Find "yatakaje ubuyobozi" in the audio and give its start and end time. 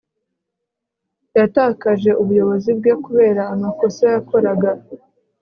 1.37-2.71